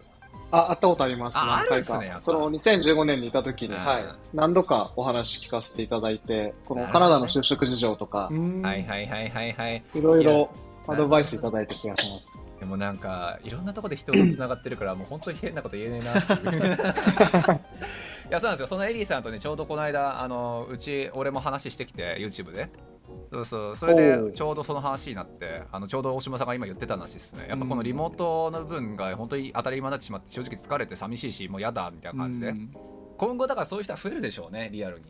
[0.49, 1.37] あ、会ったことあります。
[1.37, 1.99] あ何回か。
[1.99, 2.15] ね。
[2.19, 3.83] その2015年にいた時に、うん。
[3.83, 4.05] はい。
[4.33, 8.61] 何度かお話聞かせていただいて、このカナダの就職事情とかう、ん。
[8.61, 9.83] はいはいはいはいはい。
[9.93, 10.49] いろいろ
[10.87, 12.37] アドバイスいただいた気がします。
[12.59, 16.79] でもなんかいろんなところで人がつながってるからもう本当に変なこと言えねえなっていう
[18.29, 18.67] いやそうなんですよ。
[18.67, 22.69] そのエリーさんとねちょうどこの間あのうち俺も話してきて YouTube で。
[23.31, 23.75] そうそう。
[23.75, 24.31] それおでう。
[24.33, 27.45] ちょうどその話になってあのちょうど大島さんが今言ってた話ですね。
[27.47, 32.73] やっぱこのリモートの部分が本当に当たり前になってしまって正直疲れて寂しいしもう嫌だみたいな感じで、うん。
[33.17, 35.05] 今後だからそういう人は増えるでしょうねリアルに。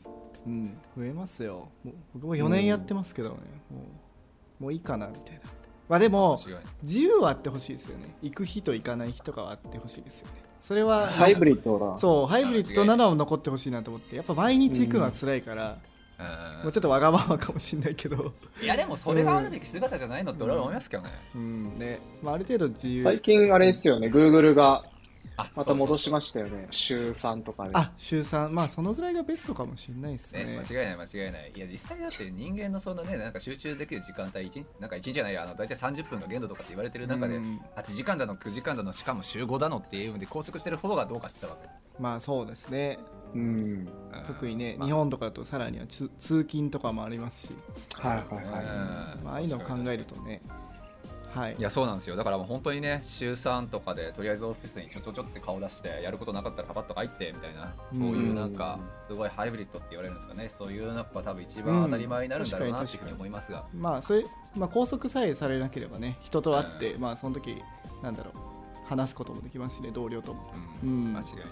[0.45, 1.69] うん、増えますよ。
[1.84, 3.36] もう僕も4年やってますけどね、
[3.71, 3.82] も
[4.62, 5.41] うもういいかなみたいな
[5.89, 6.39] まあでも
[6.84, 8.15] 自由はあってほしいですよね。
[8.21, 10.34] 行く日と行かない日とかはあってほしいですよね。
[10.60, 11.97] それはハイブリッドだ。
[11.97, 15.78] そうハイブリッドなのは残ってほしいなと思ってやっぱ毎日行くのは辛いから、
[16.19, 16.63] うん。
[16.63, 18.34] もうちょっとわがままかもしれないけど。
[18.62, 23.00] いやでもそれがあるべき姿じゃないのって俺は思いますけどね、うんね、まあ、ある程度自由。
[23.00, 24.84] 最近あれですよね、Google があ
[25.56, 26.67] また戻しまししたよね。
[26.71, 27.71] 週3とかで。
[27.73, 30.45] あ週3まあそのぐらいがベストかもしれないですね。
[30.45, 31.52] ね、間違いない間違いない。
[31.56, 37.62] いや実際だって人間のそんなねなんか集中できる時間帯一日なんか1日じゃないやあの大体30分が限度とかって言われてる中で、うん。
[37.76, 41.69] 8時間だの9時間だのしかも週5だのっていうので拘束してる方がどうかしてたわけ、
[42.00, 43.00] まあそうですね。
[43.34, 43.41] うん。
[43.41, 43.89] うん
[44.26, 44.88] 特にね、まあ。
[44.88, 47.56] 日本とかだとさらにはつ通勤とかもありますし、
[47.93, 49.23] はいはいはうん。
[49.23, 50.41] まあ、ああいうのを考えるとね
[51.34, 51.56] はい。
[51.58, 52.16] いやそうなんですよ。
[52.16, 60.50] だからもう本当にね週3とかでとりあえずオフィスにちょちょちょって顔出してやることなかったらパパッと入ってみたいなそういうなんかすごいハイブリッドって言われるんですかね。
[60.50, 67.62] そういうのが多分一番当たり前になるんだろうなっていうふうに思いますが、まあそれ、まあ、拘束さえされなければね人と会って、まあその時
[68.02, 68.34] なんだろう
[68.88, 70.52] 話すこともできますしね同僚とも。
[70.84, 70.90] うん。
[70.90, 71.13] うん。
[71.13, 71.46] 間違いない。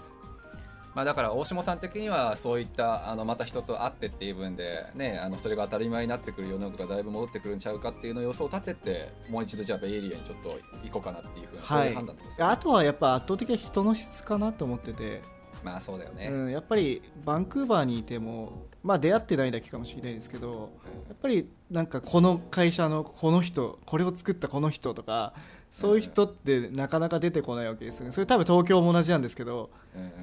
[0.96, 11.88] まあ、だから大下さん的にはそういったあのまた人と会ってっていう分で、ね、あのそれが当たり前になってくる世の中がだいぶ戻ってくるんちゃうかっていうのを予想を立ててもう一度じゃあベイエリアにちょっと行こうかなっていうふうな、そうはい。
[11.90, 15.20] いう判断ですあとはやっぱ圧倒的な人の質かなと思ってて、
[15.62, 20.70] まあそうだよね、うん、やっぱりバンクーバーにいてもまあ出会ってないだけかもしれないですけど
[21.08, 25.34] やっぱりなんかこの会社のこの人これを作ったこの人とか
[25.76, 28.10] そういう人ってなかなか出てこないわけですよね。
[28.10, 29.68] それ多分東京も同じなんですけど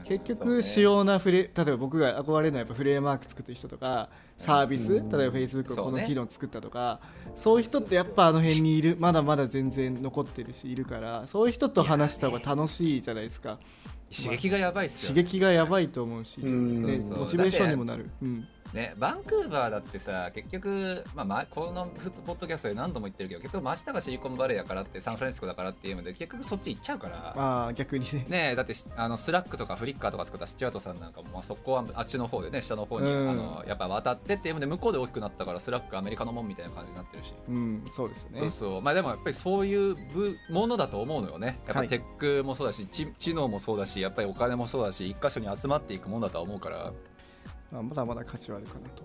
[0.03, 6.01] 結局主要なフレ例えば僕が憧れるのはやっぱフレームワーク作ってる人とかサービス、うん例えば Facebook をこそうね。
[6.01, 7.01] の機能作ったとか
[7.35, 13.59] そういう人ってやっぱあの辺にいるまだまだ全然残ってるしいるからそういう人と話した方が楽しいじゃないですか。
[14.11, 16.83] 刺激がやばいっすよ刺激がやばいと思うし、うん。
[16.83, 27.33] ねモチベーションにもなる、うん、ね、バンクーバーだってさ結局、まあまあ、この普通ポッドキャストで何度も言ってるけど結局真下がシリコンバレーやからってサンフランシスコだからっていうので結局そっち行っちゃうから。
[27.37, 28.25] ああ逆にね。
[28.27, 33.29] ねえだってあのスラックとかフリッカーとか作ったスチュアートさんなんかも、まあ、そこはあっちの方でね下の方に、うん。
[33.29, 38.49] あのやっぱ渡ってっていうので向こうで大きくなったからスラックアメリカのもんみたいな感じになってるし、うんそうですね。
[38.49, 41.59] そうまあでもやっぱりそういう部ものだと思うのよね。
[41.67, 46.91] やっぱテックもそうだし、知知能もそうだしやっぱりお金もそうだし一箇所に集まっていくものだとは思うから
[47.73, 49.03] まあ、まだまだ価値はあるかなと。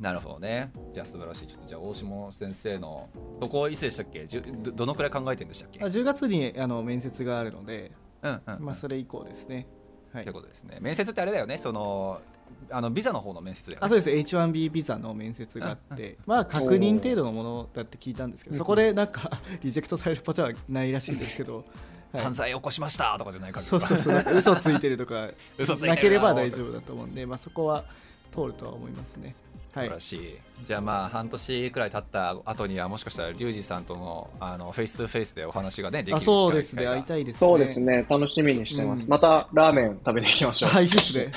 [0.00, 0.72] なるほどね。
[0.92, 1.46] じゃあ素晴らしい。
[1.46, 3.08] ちょっとじゃあ大下先生の
[3.40, 4.26] どこいつでしたっけ？
[4.26, 5.78] じゅどどのくらい考えてるんでしたっけ？
[5.80, 8.64] あ10月にあの面接があるので、うんうん、うん。
[8.64, 9.68] まあ、それ以降ですね。
[10.12, 10.24] はい。
[10.24, 10.78] ということですね。
[10.80, 11.58] 面接ってあれだよね。
[11.58, 12.20] その
[12.70, 13.76] あのビザの方の面接ね。
[13.78, 14.10] あそうです。
[14.10, 19.30] H1B ビザの面接があって、まあ確認程度のものだって聞いたんですけどそこでなんか
[19.62, 21.64] リジェクトされるパターンはないらしいんですけど、はい
[22.12, 23.16] 犯罪起こしました。
[23.18, 24.24] とかじゃないかそうそうそう。
[24.36, 25.28] 嘘ついてるとか。
[25.58, 25.88] 嘘ついてる。
[25.88, 27.84] ななければ大丈夫だと思うんで、まあ、そこは
[28.32, 29.34] 通るとは思いますね。
[29.74, 29.86] はい。
[29.86, 30.38] 素晴らしい。
[30.66, 36.82] じゃあまあ半年くらい経った後にはもしかしたらリュウジさんとのあのフェイス2フェイスでお話がねできるあそうですね。
[36.82, 37.38] 機会いたいですね。
[37.38, 39.04] そうですね、楽しみにしてます。
[39.04, 39.10] うん。
[39.10, 40.70] またラーメン食べに行きましょう。
[40.70, 40.84] はい。
[40.84, 41.32] いいですね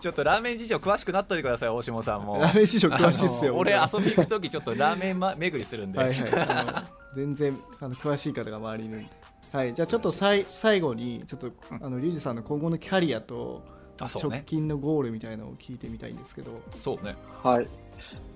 [0.00, 2.38] ちょっとラーメン事情詳しくなっといてください大下さんも。
[2.38, 3.54] ラーメン師匠詳しいですよ。
[3.56, 6.32] 俺遊び行く時ちょっとラーメン、ま、巡りするんで、はいはい。
[6.32, 9.10] あの全然あの詳しい方が周りにいるんで
[9.52, 13.62] はいじゃあちょっとさい最後にちょっとあのリュウジさんの今後のキャリアと
[14.00, 14.42] 直あそうね。
[14.46, 16.50] 近のゴールみたいなのを聞いてみたいんですけど。
[16.82, 17.14] そうね。
[17.42, 17.68] はい。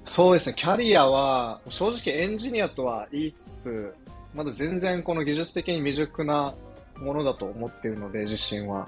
[0.04, 3.94] そうですね、キャリアは、正直エンジニアとは言いつつ、
[4.34, 6.52] まだ全然この技術的に未熟な
[7.00, 8.86] ものだと思っているので、自身は。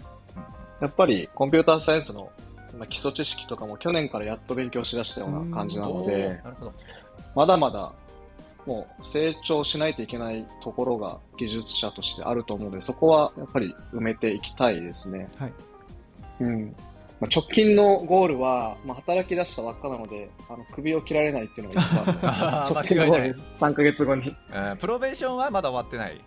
[0.80, 2.30] やっぱりコンピューターサイエンスの
[2.78, 6.72] まあ基礎知識とかも去年からやっと勉強しだしたような感じなのおでー、なるほど。
[7.34, 7.92] まだまだ
[8.66, 15.28] もう成長しないといけないところが技術者としてあると思うので、そこはやっぱり埋めていきたいですね。
[15.38, 15.52] はい
[16.40, 16.76] うん。
[17.18, 24.36] まあ、直近のゴールは、まあ、働き出したばっかなので、あの首を切られないっていうのが一番 直近のゴ間違いール、3ヶ月後に。
[24.54, 26.20] うんプロベーションはまだ終わってない？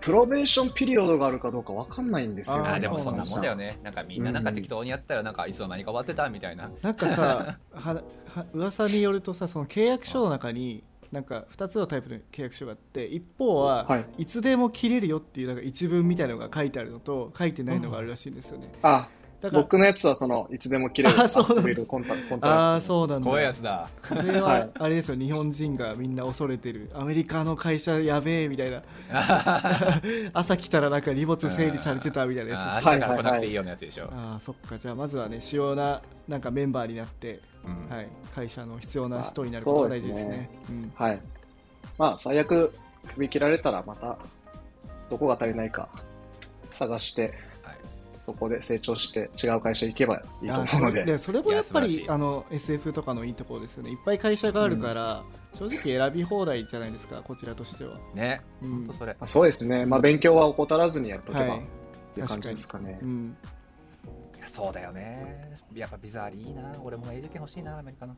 [0.00, 3.66] プロベーションピリオドがあるかどうかわかんないんですよあーあーでもそんなもんだよね。
[3.66, 7.94] ねなんかみんななんか適当にやったらなんかいつの間にか終わってたみたいななんかさは
[8.32, 14.06] は噂によるとさその契約書の中になんか2つのタイプの契約書があって一方は、はい。
[14.18, 19.08] い、つでも切れるよっていうなんか一文みたいなのが書いてあるのと書いてないのがあるらしいんですよね、あ、だから
[19.52, 21.20] 僕のやつはその、いつでも切れる。
[21.20, 23.24] あそうコンタコンタラクトああそうなんだ。
[23.24, 23.88] 怖いやつだ。
[24.08, 24.70] これははい。
[24.74, 25.16] あれですよ。
[25.16, 26.90] 日本人がみんな恐れてる。
[26.94, 28.82] アメリカの会社やべえみたいな。
[30.32, 34.78] 朝来たらなんか荷物整理されてたみたいなやつ明日から来なくていいようなやつでしょ、ああそっか。
[34.78, 37.96] じゃあまずはね主要ななんかメンバーになって、うん。
[37.96, 40.50] はい、会社の必要な人になることが大事ですね。
[40.70, 40.92] うん。
[40.94, 41.20] はい。
[41.98, 42.72] まあ、最悪、
[43.14, 44.18] 首切られたらまた、
[45.08, 45.88] どこが足りないか
[46.70, 47.32] 探して、はい
[48.26, 51.00] そこで成長して違う会社行けばいいとあ思うので。
[51.00, 53.90] それでそれもやっぱりあの SF とかのいいところですよね。
[53.90, 55.22] いっぱい会社があるから、
[55.54, 58.40] 正直選び放題じゃないですかこちらとしては、ね。
[58.62, 58.74] うん。
[58.74, 59.12] 本当それ。
[59.12, 59.84] まあそうですね。
[59.84, 61.58] まあ、勉強は怠らずにやっとけば、はい。
[61.60, 61.62] っ
[62.16, 62.98] ていう感じですかね。
[63.00, 63.06] う。
[63.06, 63.36] ん、
[64.44, 65.52] そうだよね。
[65.72, 66.72] やっぱビザーリいいな。
[66.82, 68.16] 俺も永住権欲しいなアメリカの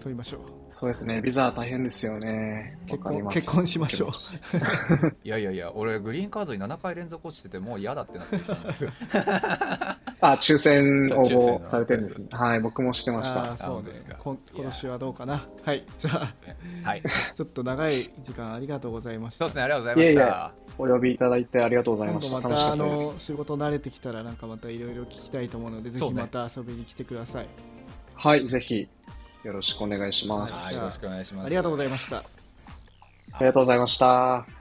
[0.00, 0.40] 取りましょう。
[0.70, 1.20] そうですね。
[1.20, 2.78] ビザは大変ですよね。
[2.86, 4.10] 結婚結婚しましょう。
[5.24, 8.90] いやいやいや俺グリーンカードに7回連続落ちててもう嫌だってなってきたんですよ。
[10.22, 12.28] あ、抽選 応募されてるんですね。
[12.32, 13.56] はい、僕もしてましあたあ。
[13.58, 14.14] そうでですか。
[14.18, 15.44] こん今年はどうかな。
[15.64, 16.34] はいじゃあ
[16.88, 17.02] はい。
[17.34, 19.46] ちょっと長い時間ありがとうございました。
[19.46, 20.12] そうですねありがとうございました。
[20.12, 22.36] いえいえお呼びいただいてありがとうございました。
[22.36, 22.96] 今度またかあの。
[22.96, 27.46] 仕事慣れてきたらなんかまたいろいろ聞きたいと思うのでぜひまた遊びに来てください、
[28.14, 28.88] はい、ぜひ、
[29.42, 30.66] よろしくお願いします。
[30.66, 32.24] はいよろしくお願いしますありがとうございましたあ
[33.40, 34.59] りがとうございました。